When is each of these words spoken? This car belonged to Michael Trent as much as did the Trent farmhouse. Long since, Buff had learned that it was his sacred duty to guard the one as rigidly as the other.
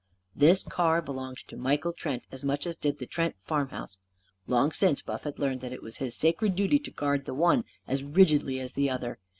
This 0.35 0.63
car 0.63 0.99
belonged 0.99 1.37
to 1.47 1.55
Michael 1.55 1.93
Trent 1.93 2.25
as 2.31 2.43
much 2.43 2.65
as 2.65 2.75
did 2.75 2.97
the 2.97 3.05
Trent 3.05 3.35
farmhouse. 3.43 3.99
Long 4.47 4.71
since, 4.71 5.03
Buff 5.03 5.25
had 5.25 5.37
learned 5.37 5.61
that 5.61 5.73
it 5.73 5.83
was 5.83 5.97
his 5.97 6.15
sacred 6.17 6.55
duty 6.55 6.79
to 6.79 6.89
guard 6.89 7.25
the 7.25 7.35
one 7.35 7.65
as 7.87 8.03
rigidly 8.03 8.59
as 8.59 8.73
the 8.73 8.89
other. 8.89 9.19